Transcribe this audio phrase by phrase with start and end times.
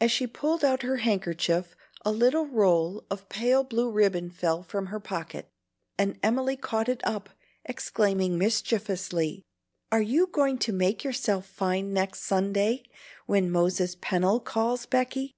[0.00, 1.74] As she pulled out her handkerchief,
[2.04, 5.48] a little roll of pale blue ribbon fell from her pocket,
[5.98, 7.30] and Emily caught it up,
[7.64, 9.42] exclaiming mischievously,
[9.90, 12.84] "Are you going to make yourself fine next Sunday,
[13.26, 15.34] when Moses Pennel calls, Becky?"